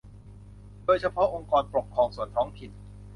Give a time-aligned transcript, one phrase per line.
[0.85, 2.71] โดยเฉพาะองค์กรปกครองส่วนท้องถิ่น